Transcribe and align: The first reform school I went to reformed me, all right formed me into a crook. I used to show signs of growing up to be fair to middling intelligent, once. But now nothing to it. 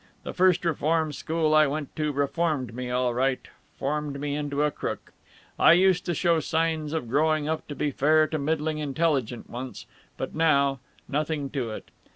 The 0.23 0.33
first 0.33 0.65
reform 0.65 1.13
school 1.13 1.53
I 1.53 1.67
went 1.67 1.95
to 1.97 2.11
reformed 2.11 2.73
me, 2.73 2.89
all 2.89 3.13
right 3.13 3.47
formed 3.77 4.19
me 4.19 4.35
into 4.35 4.63
a 4.63 4.71
crook. 4.71 5.13
I 5.59 5.73
used 5.73 6.07
to 6.07 6.15
show 6.15 6.39
signs 6.39 6.91
of 6.91 7.07
growing 7.07 7.47
up 7.47 7.67
to 7.67 7.75
be 7.75 7.91
fair 7.91 8.25
to 8.29 8.39
middling 8.39 8.79
intelligent, 8.79 9.47
once. 9.47 9.85
But 10.17 10.33
now 10.33 10.79
nothing 11.07 11.51
to 11.51 11.69
it. 11.69 11.91